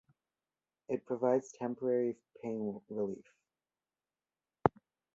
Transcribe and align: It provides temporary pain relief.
It 0.89 1.05
provides 1.05 1.51
temporary 1.51 2.17
pain 2.41 2.81
relief. 2.89 3.23